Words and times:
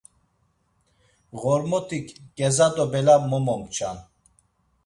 Ğormotik 1.39 2.07
ǩeza 2.37 2.67
do 2.75 2.85
bela 2.91 3.15
mo 3.29 3.39
momçan. 3.45 3.97